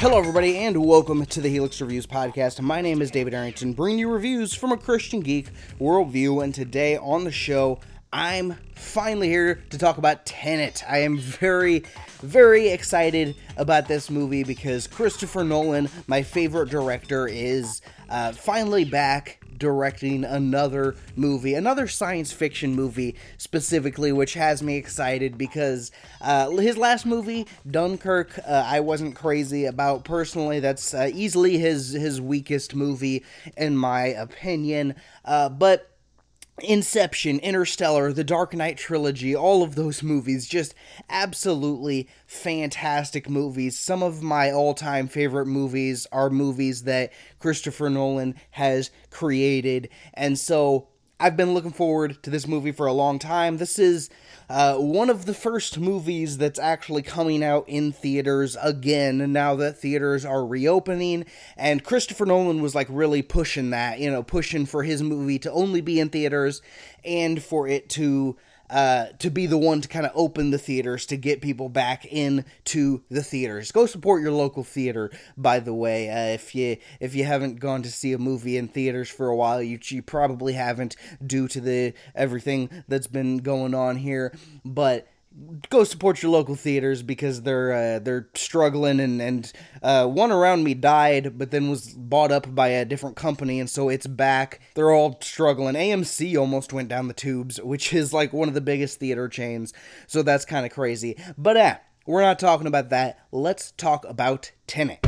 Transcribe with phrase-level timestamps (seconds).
[0.00, 2.60] Hello, everybody, and welcome to the Helix Reviews podcast.
[2.60, 5.48] My name is David Arrington, bringing you reviews from a Christian geek
[5.80, 6.44] worldview.
[6.44, 7.80] And today on the show,
[8.12, 10.84] I'm finally here to talk about Tenet.
[10.88, 11.82] I am very,
[12.20, 19.37] very excited about this movie because Christopher Nolan, my favorite director, is uh, finally back
[19.58, 25.90] directing another movie, another science fiction movie specifically, which has me excited because
[26.20, 30.60] uh, his last movie, Dunkirk, uh, I wasn't crazy about personally.
[30.60, 33.24] That's uh, easily his his weakest movie
[33.56, 34.94] in my opinion,
[35.24, 35.90] uh, but
[36.62, 40.74] Inception, Interstellar, the Dark Knight trilogy, all of those movies, just
[41.08, 43.78] absolutely fantastic movies.
[43.78, 49.88] Some of my all time favorite movies are movies that Christopher Nolan has created.
[50.14, 50.88] And so
[51.20, 53.56] I've been looking forward to this movie for a long time.
[53.56, 54.08] This is
[54.48, 59.78] uh, one of the first movies that's actually coming out in theaters again now that
[59.78, 61.26] theaters are reopening.
[61.56, 65.50] And Christopher Nolan was like really pushing that, you know, pushing for his movie to
[65.50, 66.62] only be in theaters
[67.04, 68.36] and for it to
[68.70, 72.04] uh, to be the one to kind of open the theaters to get people back
[72.06, 73.72] into the theaters.
[73.72, 76.10] Go support your local theater, by the way.
[76.10, 79.36] Uh, if you if you haven't gone to see a movie in theaters for a
[79.36, 84.34] while, you, you probably haven't due to the everything that's been going on here.
[84.64, 85.08] But
[85.70, 90.64] go support your local theaters because they're uh, they're struggling and and uh, one around
[90.64, 94.60] me died but then was bought up by a different company and so it's back.
[94.74, 95.74] They're all struggling.
[95.74, 99.72] AMC almost went down the tubes which is like one of the biggest theater chains
[100.06, 101.16] so that's kind of crazy.
[101.36, 101.76] But uh,
[102.06, 103.18] we're not talking about that.
[103.32, 105.04] Let's talk about Tenet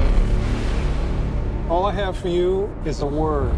[1.71, 3.55] all I have for you is a word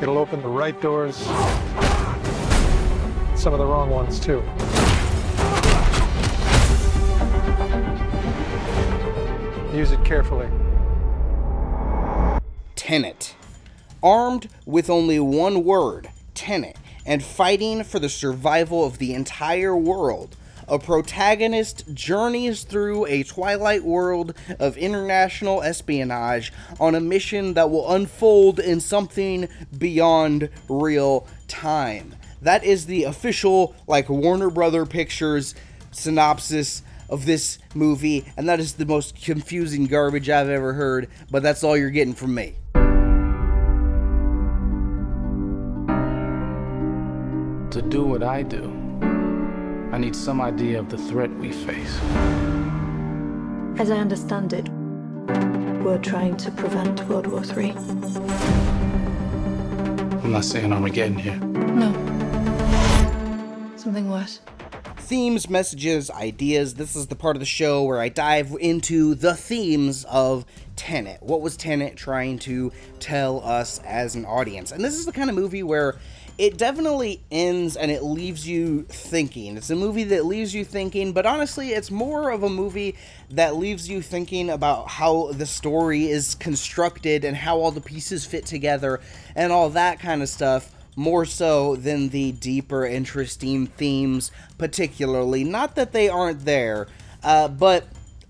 [0.00, 1.16] It'll open the right doors,
[3.34, 4.42] some of the wrong ones, too.
[9.74, 10.48] Use it carefully.
[12.74, 13.34] Tenet.
[14.02, 16.76] Armed with only one word, Tenet,
[17.06, 20.36] and fighting for the survival of the entire world,
[20.68, 27.92] a protagonist journeys through a twilight world of international espionage on a mission that will
[27.92, 32.14] unfold in something beyond real time.
[32.42, 35.54] That is the official, like, Warner Brother Pictures
[35.90, 41.42] synopsis of this movie, and that is the most confusing garbage I've ever heard, but
[41.42, 42.54] that's all you're getting from me.
[47.70, 48.85] To do what I do
[49.96, 51.98] I need some idea of the threat we face.
[53.80, 54.68] As I understand it,
[55.82, 57.70] we're trying to prevent World War III.
[60.20, 61.38] I'm not saying Armageddon here.
[61.38, 61.94] No.
[63.78, 64.40] Something worse.
[64.98, 66.74] Themes, messages, ideas.
[66.74, 70.44] This is the part of the show where I dive into the themes of
[70.76, 71.22] Tenet.
[71.22, 72.70] What was Tenet trying to
[73.00, 74.72] tell us as an audience?
[74.72, 75.96] And this is the kind of movie where
[76.38, 79.56] it definitely ends and it leaves you thinking.
[79.56, 82.94] It's a movie that leaves you thinking, but honestly, it's more of a movie
[83.30, 88.26] that leaves you thinking about how the story is constructed and how all the pieces
[88.26, 89.00] fit together
[89.34, 90.72] and all that kind of stuff.
[90.98, 95.44] More so than the deeper, interesting themes, particularly.
[95.44, 96.86] Not that they aren't there,
[97.22, 97.86] uh, but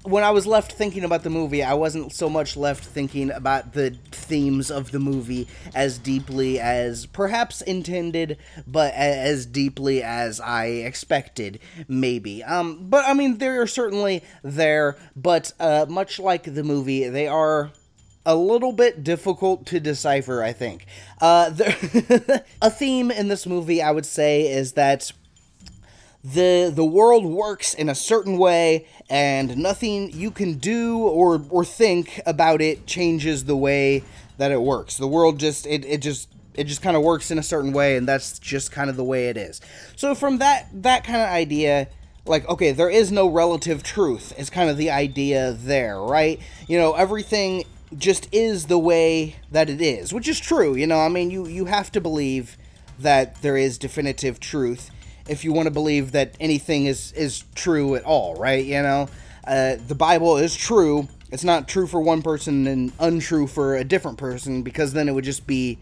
[0.07, 3.73] when I was left thinking about the movie, I wasn't so much left thinking about
[3.73, 10.67] the themes of the movie as deeply as perhaps intended, but as deeply as I
[10.67, 11.59] expected,
[11.89, 12.45] maybe.
[12.45, 17.27] Um, but I mean, they are certainly there, but uh, much like the movie, they
[17.27, 17.73] are
[18.25, 20.87] a little bit difficult to decipher, I think.
[21.21, 21.53] Uh,
[22.63, 25.13] a theme in this movie, I would say, is that
[26.35, 31.65] the the world works in a certain way and nothing you can do or or
[31.65, 34.03] think about it changes the way
[34.37, 34.97] that it works.
[34.97, 37.97] The world just it, it just it just kind of works in a certain way
[37.97, 39.61] and that's just kind of the way it is.
[39.95, 41.87] So from that that kind of idea
[42.25, 46.41] like okay there is no relative truth is kind of the idea there right?
[46.67, 47.63] You know everything
[47.97, 50.99] just is the way that it is which is true you know?
[50.99, 52.57] I mean you you have to believe
[52.99, 54.91] that there is definitive truth
[55.29, 58.65] if you want to believe that anything is is true at all, right?
[58.65, 59.09] You know,
[59.47, 61.09] uh, the Bible is true.
[61.31, 65.13] It's not true for one person and untrue for a different person because then it
[65.13, 65.79] would just be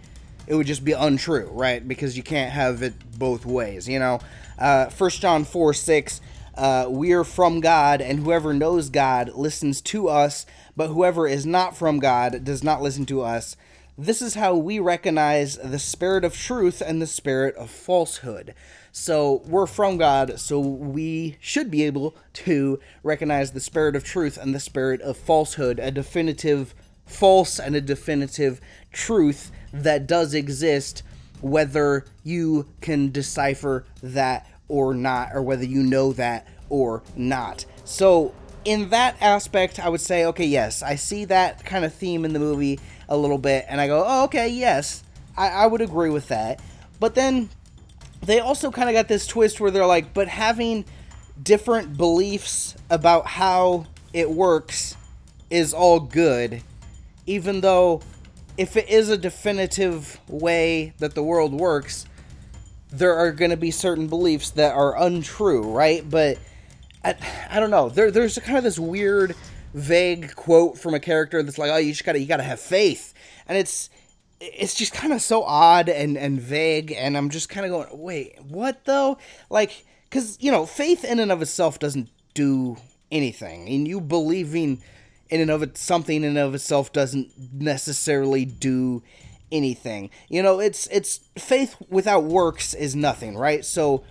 [0.46, 1.86] it would just be untrue, right?
[1.86, 4.20] Because you can't have it both ways, you know.
[4.58, 6.20] Uh, First John four six.
[6.56, 10.46] Uh, we are from God, and whoever knows God listens to us,
[10.76, 13.56] but whoever is not from God does not listen to us.
[13.96, 18.52] This is how we recognize the spirit of truth and the spirit of falsehood.
[18.90, 24.36] So we're from God, so we should be able to recognize the spirit of truth
[24.36, 26.74] and the spirit of falsehood, a definitive
[27.06, 28.60] false and a definitive
[28.92, 31.04] truth that does exist,
[31.40, 37.64] whether you can decipher that or not, or whether you know that or not.
[37.84, 42.24] So, in that aspect, I would say, okay, yes, I see that kind of theme
[42.24, 45.04] in the movie a little bit, and I go, oh, okay, yes,
[45.36, 46.60] I, I would agree with that.
[47.00, 47.50] But then
[48.22, 50.84] they also kind of got this twist where they're like, but having
[51.42, 54.96] different beliefs about how it works
[55.50, 56.62] is all good,
[57.26, 58.00] even though
[58.56, 62.06] if it is a definitive way that the world works,
[62.90, 66.08] there are going to be certain beliefs that are untrue, right?
[66.08, 66.38] But
[67.04, 67.16] I,
[67.50, 67.88] I don't know.
[67.88, 69.34] There, there's kind of this weird,
[69.74, 73.12] vague quote from a character that's like, "Oh, you just gotta, you gotta have faith,"
[73.46, 73.90] and it's,
[74.40, 77.88] it's just kind of so odd and and vague, and I'm just kind of going,
[78.02, 79.18] "Wait, what though?"
[79.50, 82.76] Like, because you know, faith in and of itself doesn't do
[83.10, 84.80] anything, and you believing
[85.28, 89.02] in and of it something in and of itself doesn't necessarily do
[89.50, 90.10] anything.
[90.28, 93.64] You know, it's it's faith without works is nothing, right?
[93.64, 94.04] So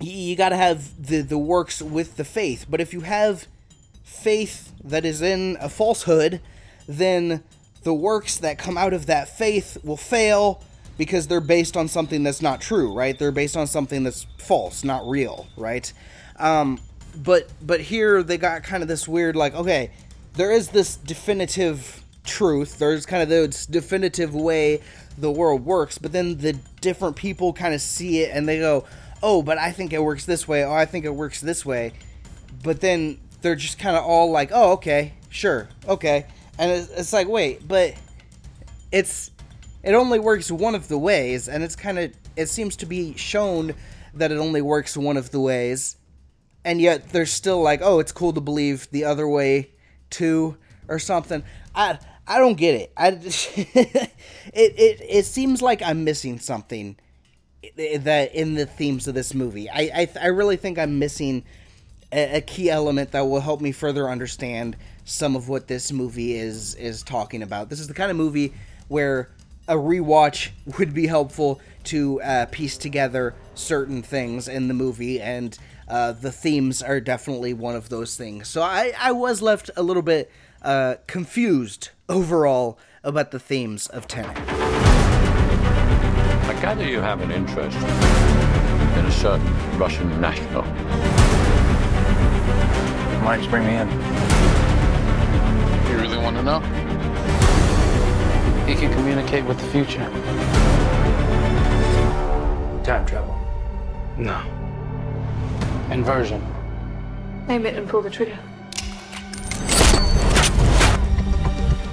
[0.00, 2.66] you got to have the the works with the faith.
[2.68, 3.46] But if you have
[4.12, 6.40] faith that is in a falsehood,
[6.86, 7.42] then
[7.82, 10.62] the works that come out of that faith will fail
[10.98, 13.18] because they're based on something that's not true, right?
[13.18, 15.92] They're based on something that's false, not real, right?
[16.38, 16.80] Um,
[17.14, 19.90] but but here they got kind of this weird like, okay,
[20.34, 22.78] there is this definitive truth.
[22.78, 24.80] There's kind of this definitive way
[25.18, 28.84] the world works, but then the different people kind of see it and they go,
[29.22, 30.64] "Oh, but I think it works this way.
[30.64, 31.92] Oh, I think it works this way."
[32.62, 36.26] But then they're just kind of all like, "Oh, okay, sure, okay,"
[36.58, 37.94] and it's, it's like, wait, but
[38.90, 39.30] it's
[39.82, 43.14] it only works one of the ways, and it's kind of it seems to be
[43.16, 43.74] shown
[44.14, 45.96] that it only works one of the ways,
[46.64, 49.70] and yet they're still like, "Oh, it's cool to believe the other way
[50.10, 50.56] too."
[50.88, 51.44] Or something.
[51.74, 52.92] I I don't get it.
[52.96, 54.12] I it,
[54.52, 56.96] it it seems like I'm missing something
[57.78, 59.70] eh, that in the themes of this movie.
[59.70, 61.44] I I, I really think I'm missing
[62.12, 66.34] a, a, key element that will help me further understand some of what this movie
[66.34, 67.70] is is talking about.
[67.70, 68.52] This is the kind of movie
[68.88, 69.30] where
[69.66, 75.58] a rewatch would be helpful to uh, piece together certain things in the movie and
[75.88, 78.48] uh, the themes are definitely one of those things.
[78.48, 80.30] So I, I was left a little bit
[80.62, 84.38] uh, confused overall about the themes of Tenet.
[86.48, 90.62] I gather you have an interest in a certain Russian national.
[93.22, 93.88] Why did you bring me in?
[95.88, 96.58] You really want to know?
[98.66, 100.04] He can communicate with the future.
[102.82, 103.38] Time travel.
[104.18, 104.42] No.
[105.92, 106.44] Inversion.
[107.48, 108.36] Aim it and pull the trigger.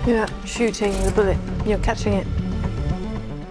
[0.08, 2.26] You're not shooting the bullet, you're catching it.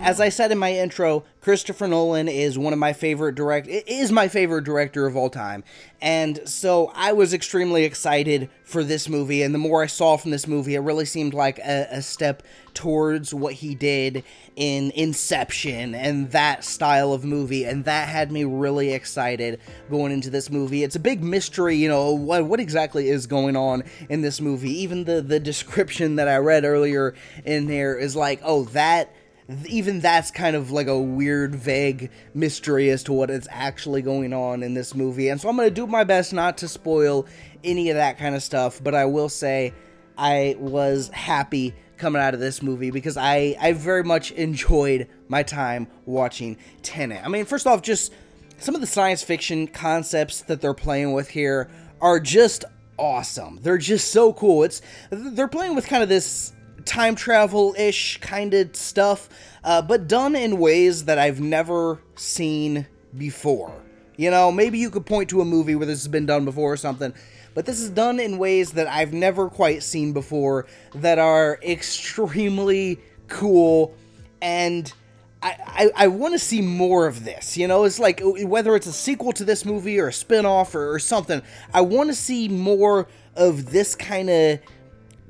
[0.00, 4.12] As I said in my intro, Christopher Nolan is one of my favorite direct is
[4.12, 5.64] my favorite director of all time.
[6.00, 10.30] And so I was extremely excited for this movie and the more I saw from
[10.30, 12.42] this movie, it really seemed like a, a step
[12.74, 14.22] towards what he did
[14.56, 20.30] in Inception and that style of movie and that had me really excited going into
[20.30, 20.84] this movie.
[20.84, 24.70] It's a big mystery, you know, what what exactly is going on in this movie.
[24.80, 27.14] Even the the description that I read earlier
[27.44, 29.12] in there is like, "Oh, that
[29.66, 34.32] even that's kind of like a weird, vague mystery as to what is actually going
[34.32, 35.28] on in this movie.
[35.28, 37.26] And so I'm going to do my best not to spoil
[37.64, 39.72] any of that kind of stuff, but I will say
[40.18, 45.42] I was happy coming out of this movie because I, I very much enjoyed my
[45.42, 47.24] time watching Tenet.
[47.24, 48.12] I mean, first off, just
[48.58, 52.64] some of the science fiction concepts that they're playing with here are just
[52.98, 53.60] awesome.
[53.62, 54.64] They're just so cool.
[54.64, 56.52] It's they're playing with kind of this
[56.84, 59.28] time travel ish kind of stuff,
[59.64, 63.72] uh, but done in ways that I've never seen before.
[64.16, 66.72] You know, maybe you could point to a movie where this has been done before
[66.72, 67.14] or something,
[67.54, 73.00] but this is done in ways that I've never quite seen before that are extremely
[73.28, 73.94] cool
[74.40, 74.92] and.
[75.40, 77.56] I, I, I want to see more of this.
[77.56, 80.74] You know, it's like whether it's a sequel to this movie or a spin off
[80.74, 81.42] or, or something,
[81.72, 83.06] I want to see more
[83.36, 84.58] of this kind of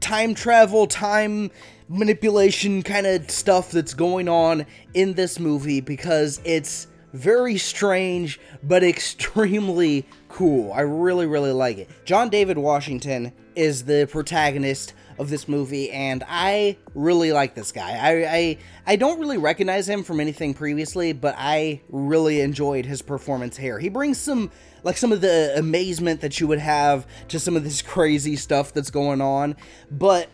[0.00, 1.50] time travel, time
[1.88, 8.82] manipulation kind of stuff that's going on in this movie because it's very strange, but
[8.84, 10.72] extremely cool.
[10.72, 11.90] I really, really like it.
[12.04, 17.90] John David Washington is the protagonist of this movie, and I really like this guy.
[17.90, 23.02] I, I I don't really recognize him from anything previously, but I really enjoyed his
[23.02, 23.78] performance here.
[23.78, 24.50] He brings some
[24.82, 28.72] like some of the amazement that you would have to some of this crazy stuff
[28.72, 29.56] that's going on,
[29.90, 30.28] but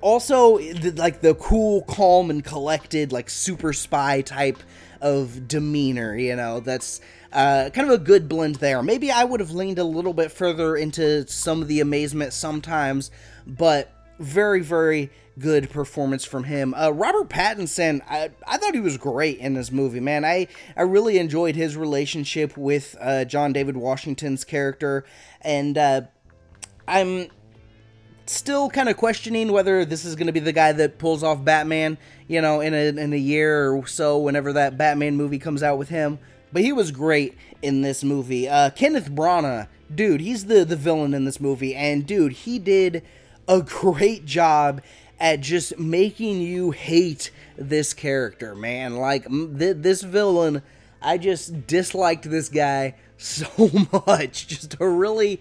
[0.00, 0.58] also
[0.94, 4.58] like the cool, calm, and collected, like super spy type
[5.00, 6.16] of demeanor.
[6.16, 7.00] You know, that's
[7.32, 8.82] uh, kind of a good blend there.
[8.82, 13.10] Maybe I would have leaned a little bit further into some of the amazement sometimes,
[13.46, 16.74] but very, very good performance from him.
[16.74, 20.24] Uh, Robert Pattinson, I, I thought he was great in this movie, man.
[20.24, 25.04] I, I really enjoyed his relationship with uh, John David Washington's character,
[25.42, 26.02] and uh,
[26.88, 27.28] I'm
[28.24, 31.44] still kind of questioning whether this is going to be the guy that pulls off
[31.44, 35.62] Batman, you know, in a, in a year or so, whenever that Batman movie comes
[35.62, 36.18] out with him.
[36.52, 38.48] But he was great in this movie.
[38.48, 43.02] Uh, Kenneth Branagh, dude, he's the, the villain in this movie, and dude, he did
[43.48, 44.82] a great job
[45.18, 48.96] at just making you hate this character, man.
[48.96, 50.62] Like th- this villain,
[51.00, 53.46] I just disliked this guy so
[54.06, 54.46] much.
[54.48, 55.40] Just a really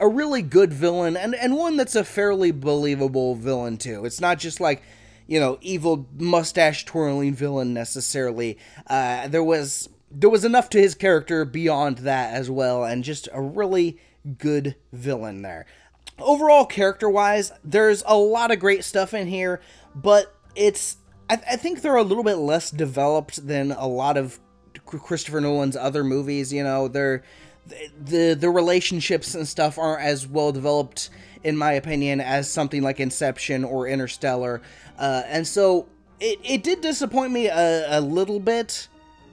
[0.00, 4.04] a really good villain and and one that's a fairly believable villain too.
[4.04, 4.82] It's not just like
[5.26, 8.58] you know evil mustache twirling villain necessarily.
[8.86, 13.28] Uh, there was there was enough to his character beyond that as well, and just
[13.32, 13.98] a really
[14.38, 15.66] good villain there
[16.18, 19.60] overall character wise there's a lot of great stuff in here
[19.94, 24.38] but it's I, I, think they're a little bit less developed than a lot of
[24.86, 26.88] christopher nolan's other movies you know?
[26.88, 27.22] They're
[27.98, 31.10] the the relationships and stuff aren't as well developed
[31.42, 34.62] in my opinion as something like inception or interstellar
[34.98, 35.88] uh, and so
[36.20, 38.88] it, it did disappoint me a, a little bit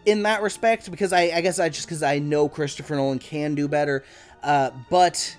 [0.05, 3.55] in that respect because I, I guess I just because I know Christopher Nolan can
[3.55, 4.03] do better,
[4.43, 5.37] uh, but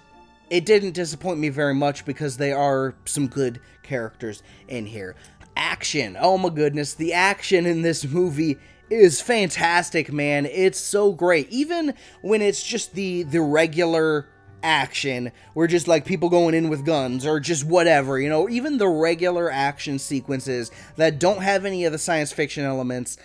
[0.52, 5.16] it didn't disappoint me very much because they are some good characters in here.
[5.56, 6.14] Action.
[6.20, 8.58] Oh my goodness, the action in this movie
[8.90, 10.44] is fantastic, man.
[10.44, 11.48] It's so great.
[11.48, 14.28] Even when it's just the the regular
[14.62, 18.76] action where just like people going in with guns or just whatever, you know, even
[18.76, 23.16] the regular action sequences that don't have any of the science fiction elements,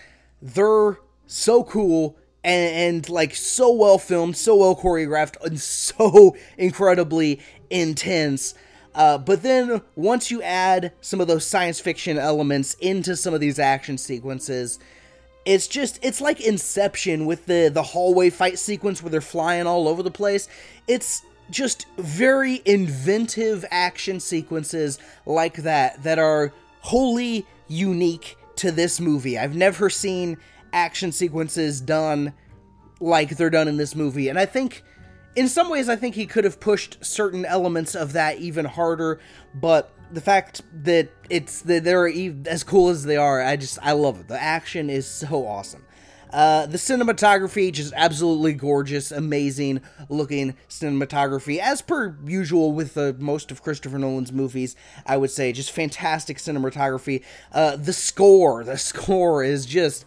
[0.41, 7.41] they're so cool and, and like so well filmed, so well choreographed, and so incredibly
[7.69, 8.53] intense.
[8.95, 13.39] Uh, but then once you add some of those science fiction elements into some of
[13.39, 14.79] these action sequences,
[15.45, 19.87] it's just it's like Inception with the the hallway fight sequence where they're flying all
[19.87, 20.47] over the place.
[20.87, 26.51] It's just very inventive action sequences like that that are
[26.81, 29.37] wholly unique to this movie.
[29.37, 30.37] I've never seen
[30.73, 32.33] action sequences done
[32.99, 34.29] like they're done in this movie.
[34.29, 34.83] And I think,
[35.35, 39.19] in some ways, I think he could have pushed certain elements of that even harder.
[39.53, 42.07] But the fact that it's that they're
[42.47, 44.27] as cool as they are, I just I love it.
[44.27, 45.83] The action is so awesome.
[46.31, 53.49] Uh, the cinematography, just absolutely gorgeous, amazing looking cinematography, as per usual with uh, most
[53.49, 54.75] of Christopher Nolan's movies.
[55.05, 57.23] I would say just fantastic cinematography.
[57.53, 60.05] Uh, the score, the score is just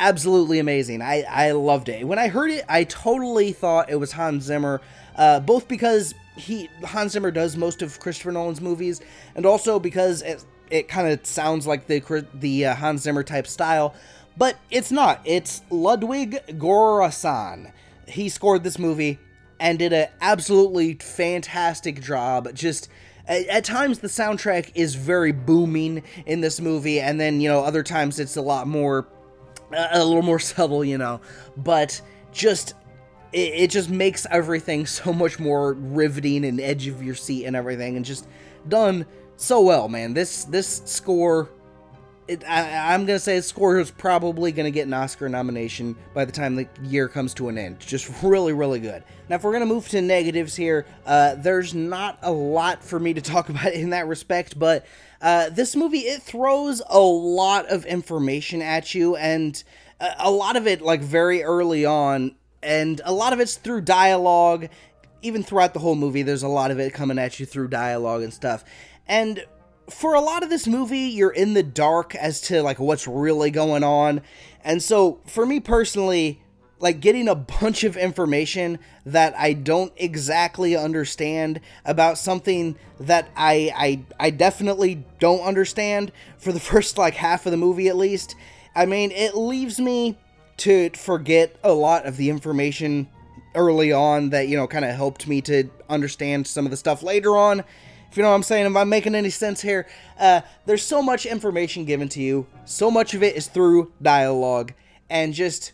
[0.00, 1.02] absolutely amazing.
[1.02, 2.06] I, I loved it.
[2.06, 4.80] When I heard it, I totally thought it was Hans Zimmer,
[5.14, 9.00] uh, both because he Hans Zimmer does most of Christopher Nolan's movies,
[9.36, 13.46] and also because it, it kind of sounds like the the uh, Hans Zimmer type
[13.46, 13.94] style.
[14.36, 15.20] But it's not.
[15.24, 17.72] It's Ludwig Göransson.
[18.08, 19.18] He scored this movie
[19.58, 22.54] and did an absolutely fantastic job.
[22.54, 22.88] Just
[23.28, 27.82] at times the soundtrack is very booming in this movie, and then you know other
[27.82, 29.06] times it's a lot more
[29.72, 31.20] a little more subtle, you know,
[31.56, 32.00] but
[32.32, 32.74] just
[33.32, 37.56] it, it, just makes everything so much more riveting and edge of your seat and
[37.56, 38.26] everything, and just
[38.68, 40.14] done so well, man.
[40.14, 41.48] This this score,
[42.28, 46.24] it, I, am gonna say the score is probably gonna get an Oscar nomination by
[46.24, 47.80] the time the year comes to an end.
[47.80, 49.02] Just really, really good.
[49.28, 53.14] Now, if we're gonna move to negatives here, uh, there's not a lot for me
[53.14, 54.84] to talk about in that respect, but
[55.20, 59.62] uh, this movie it throws a lot of information at you, and
[60.00, 63.82] a, a lot of it like very early on, and a lot of it's through
[63.82, 64.68] dialogue.
[65.22, 68.22] Even throughout the whole movie, there's a lot of it coming at you through dialogue
[68.22, 68.64] and stuff.
[69.06, 69.44] And
[69.90, 73.50] for a lot of this movie, you're in the dark as to like what's really
[73.50, 74.22] going on.
[74.64, 76.40] And so, for me personally,
[76.80, 83.72] like getting a bunch of information that I don't exactly understand about something that I
[83.76, 88.34] I I definitely don't understand for the first like half of the movie at least.
[88.74, 90.18] I mean, it leaves me
[90.58, 93.08] to forget a lot of the information
[93.54, 97.02] early on that, you know, kind of helped me to understand some of the stuff
[97.02, 97.60] later on.
[98.10, 99.86] If you know what I'm saying, am I making any sense here?
[100.18, 104.72] Uh, there's so much information given to you, so much of it is through dialogue,
[105.08, 105.72] and just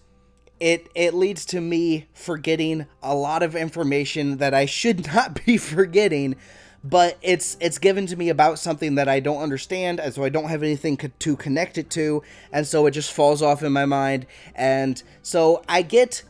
[0.60, 5.56] it it leads to me forgetting a lot of information that I should not be
[5.56, 6.36] forgetting
[6.84, 10.28] but it's it's given to me about something that I don't understand and so I
[10.28, 12.22] don't have anything co- to connect it to
[12.52, 16.22] and so it just falls off in my mind and so I get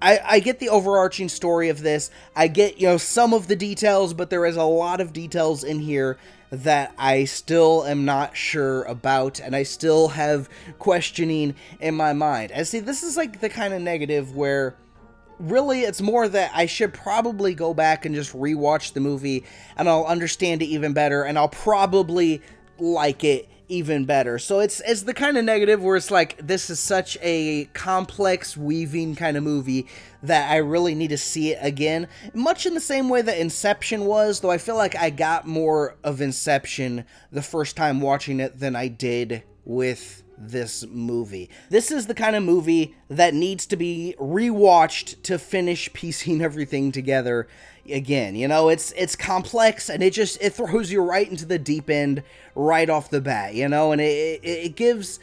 [0.00, 2.12] I, I get the overarching story of this.
[2.36, 5.64] I get, you know, some of the details, but there is a lot of details
[5.64, 6.18] in here
[6.50, 12.52] that I still am not sure about, and I still have questioning in my mind.
[12.52, 14.76] And see, this is like the kind of negative where
[15.38, 19.44] really it's more that I should probably go back and just rewatch the movie
[19.76, 22.42] and I'll understand it even better and I'll probably
[22.78, 24.38] like it even better.
[24.38, 28.56] So it's it's the kind of negative where it's like this is such a complex
[28.56, 29.86] weaving kind of movie
[30.22, 32.08] that I really need to see it again.
[32.34, 35.96] Much in the same way that Inception was, though I feel like I got more
[36.02, 41.50] of Inception the first time watching it than I did with this movie.
[41.68, 46.92] This is the kind of movie that needs to be rewatched to finish piecing everything
[46.92, 47.48] together
[47.90, 48.34] again.
[48.34, 51.90] You know, it's it's complex and it just it throws you right into the deep
[51.90, 52.22] end
[52.54, 55.20] right off the bat, you know, and it it, it gives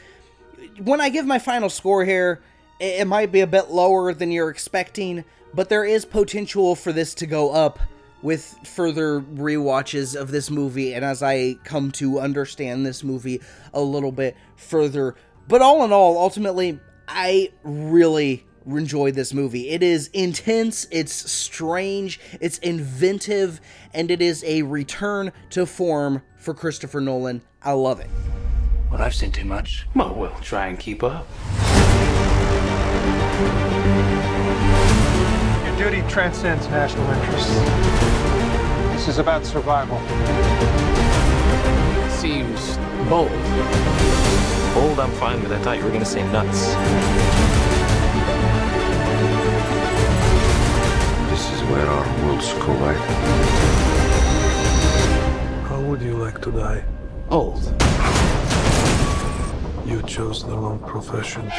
[0.83, 2.41] when I give my final score here,
[2.79, 6.91] it, it might be a bit lower than you're expecting, but there is potential for
[6.91, 7.79] this to go up
[8.21, 13.39] with further rewatches of this movie and as I come to understand this movie
[13.73, 15.15] a little bit further.
[15.47, 19.69] But all in all, ultimately, I really enjoyed this movie.
[19.69, 23.61] It is intense, it's strange, it's inventive,
[23.93, 27.41] and it is a return to form for Christopher Nolan.
[27.61, 28.09] I love it.
[28.91, 29.87] Well, I've seen too much.
[29.95, 31.27] Well, we'll try and keep up.
[35.65, 37.55] Your duty transcends national interests.
[38.93, 39.99] This is about survival.
[42.09, 42.77] Seems
[43.09, 43.29] bold.
[44.73, 45.51] Bold, I'm fine with.
[45.51, 47.74] I thought you were gonna say nuts.
[51.69, 52.95] Where our worlds collide.
[55.67, 56.83] How would you like to die?
[57.29, 57.63] Old.
[59.85, 61.51] You chose the wrong profession.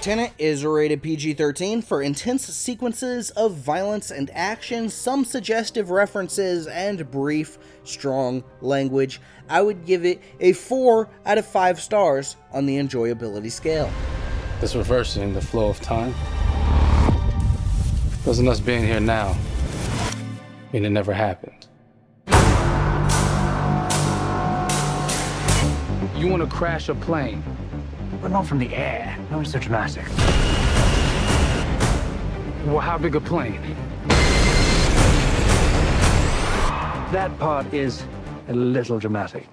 [0.00, 6.66] Tenet is rated PG 13 for intense sequences of violence and action, some suggestive references,
[6.68, 9.20] and brief, strong language.
[9.48, 13.90] I would give it a 4 out of 5 stars on the enjoyability scale.
[14.60, 16.14] This reversing the flow of time.
[18.28, 19.34] Doesn't us being here now
[20.70, 21.66] mean it never happened?
[26.14, 27.42] You want to crash a plane?
[28.20, 29.16] But not from the air.
[29.30, 30.06] No, it's so dramatic.
[32.66, 33.62] Well, how big a plane?
[37.12, 38.04] That part is
[38.48, 39.48] a little dramatic.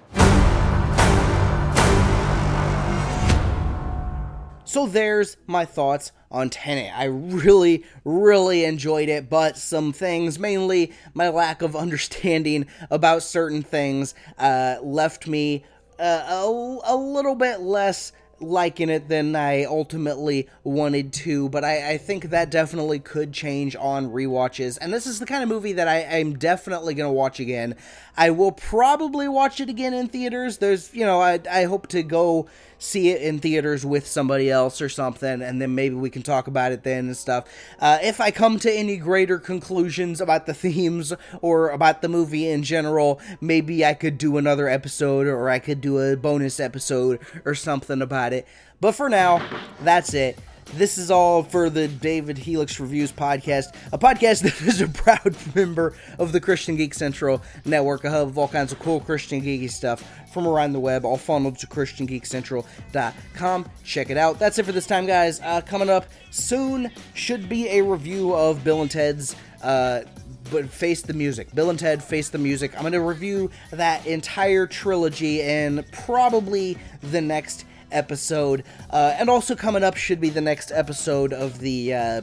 [4.76, 6.92] So there's my thoughts on Tenet.
[6.94, 13.62] I really, really enjoyed it, but some things, mainly my lack of understanding about certain
[13.62, 15.64] things, uh, left me
[15.98, 21.92] uh, a, a little bit less liking it than I ultimately wanted to, but I,
[21.92, 24.78] I think that definitely could change on rewatches.
[24.80, 27.76] And this is the kind of movie that I, I'm definitely going to watch again.
[28.16, 30.58] I will probably watch it again in theaters.
[30.58, 34.80] There's, you know, I, I hope to go see it in theaters with somebody else
[34.80, 37.44] or something, and then maybe we can talk about it then and stuff.
[37.80, 42.48] Uh, if I come to any greater conclusions about the themes or about the movie
[42.48, 47.20] in general, maybe I could do another episode or I could do a bonus episode
[47.44, 48.46] or something about it.
[48.80, 49.46] But for now,
[49.82, 50.38] that's it.
[50.74, 55.36] This is all for the David Helix Reviews podcast, a podcast that is a proud
[55.54, 59.40] member of the Christian Geek Central network, a hub of all kinds of cool Christian
[59.40, 63.70] geeky stuff from around the web, all funneled to ChristianGeekCentral.com.
[63.84, 64.38] Check it out.
[64.38, 65.40] That's it for this time, guys.
[65.40, 69.34] Uh, coming up soon should be a review of Bill and Ted's.
[69.62, 70.02] Uh,
[70.50, 71.52] but face the music.
[71.54, 72.74] Bill and Ted Face the Music.
[72.74, 77.64] I'm going to review that entire trilogy and probably the next
[77.96, 78.64] episode.
[78.90, 81.94] Uh, and also coming up should be the next episode of the.
[81.94, 82.22] Uh,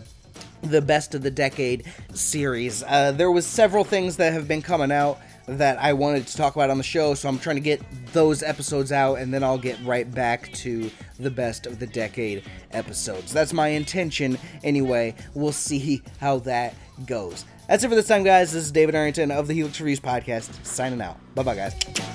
[0.61, 1.83] the best of the decade
[2.13, 2.83] series.
[2.83, 6.55] Uh, there was several things that have been coming out that I wanted to talk
[6.55, 7.81] about on the show, so I'm trying to get
[8.13, 12.43] those episodes out, and then I'll get right back to the best of the decade
[12.71, 13.33] episodes.
[13.33, 15.15] That's my intention, anyway.
[15.33, 17.45] We'll see how that goes.
[17.67, 18.53] That's it for this time, guys.
[18.53, 21.17] This is David Arrington of the Helix Reviews podcast, signing out.
[21.35, 22.12] Bye bye, guys.